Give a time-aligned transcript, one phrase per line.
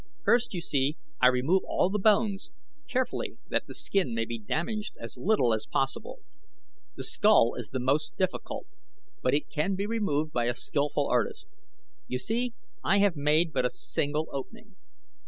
[0.23, 2.49] First, you see, I remove all the bones,
[2.87, 6.21] carefully that the skin may be damaged as little as possible.
[6.95, 8.65] The skull is the most difficult,
[9.21, 11.47] but it can be removed by a skilful artist.
[12.07, 14.75] You see, I have made but a single opening.